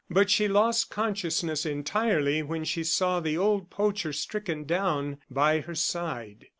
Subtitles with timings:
[0.09, 5.75] But she lost consciousness entirely when she saw the old poacher stricken down by her
[5.75, 6.47] side.